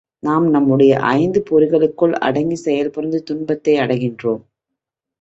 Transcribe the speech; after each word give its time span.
நாம் 0.23 0.49
நம்முடைய 0.49 0.93
ஐந்து 0.99 1.43
பொறிகளுக்குள் 1.49 2.15
அடங்கிச் 2.21 2.63
செயல்புரிந்து 2.65 3.21
துன்பத்தை 3.23 3.75
அடைகின்றோம். 3.79 4.43